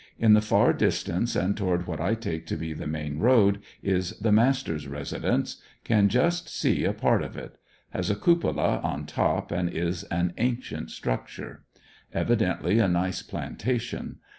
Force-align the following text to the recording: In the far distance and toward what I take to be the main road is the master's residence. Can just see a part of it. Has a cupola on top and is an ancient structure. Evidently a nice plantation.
In 0.17 0.33
the 0.33 0.41
far 0.41 0.73
distance 0.73 1.35
and 1.35 1.55
toward 1.55 1.85
what 1.85 2.01
I 2.01 2.15
take 2.15 2.47
to 2.47 2.55
be 2.57 2.73
the 2.73 2.87
main 2.87 3.19
road 3.19 3.61
is 3.83 4.17
the 4.17 4.31
master's 4.31 4.87
residence. 4.87 5.61
Can 5.83 6.09
just 6.09 6.49
see 6.49 6.85
a 6.85 6.91
part 6.91 7.21
of 7.21 7.37
it. 7.37 7.59
Has 7.91 8.09
a 8.09 8.15
cupola 8.15 8.79
on 8.81 9.05
top 9.05 9.51
and 9.51 9.69
is 9.69 10.03
an 10.05 10.33
ancient 10.39 10.89
structure. 10.89 11.65
Evidently 12.11 12.79
a 12.79 12.87
nice 12.87 13.21
plantation. 13.21 14.15